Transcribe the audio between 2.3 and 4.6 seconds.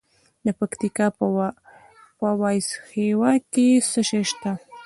وازیخوا کې څه شی شته؟